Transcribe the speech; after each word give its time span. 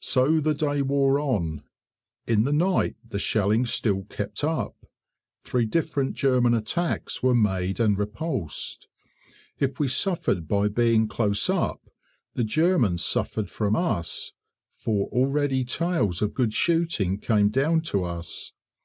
So 0.00 0.40
the 0.40 0.52
day 0.52 0.82
wore 0.82 1.20
on; 1.20 1.62
in 2.26 2.42
the 2.42 2.52
night 2.52 2.96
the 3.08 3.20
shelling 3.20 3.64
still 3.66 4.02
kept 4.10 4.42
up: 4.42 4.74
three 5.44 5.64
different 5.64 6.14
German 6.14 6.54
attacks 6.54 7.22
were 7.22 7.36
made 7.36 7.78
and 7.78 7.96
repulsed. 7.96 8.88
If 9.60 9.78
we 9.78 9.86
suffered 9.86 10.48
by 10.48 10.66
being 10.66 11.06
close 11.06 11.48
up, 11.48 11.88
the 12.34 12.42
Germans 12.42 13.04
suffered 13.04 13.48
from 13.48 13.76
us, 13.76 14.32
for 14.74 15.06
already 15.10 15.64
tales 15.64 16.20
of 16.20 16.34
good 16.34 16.52
shooting 16.52 17.18
came 17.20 17.48
down 17.48 17.82
to 17.82 18.02
us. 18.02 18.52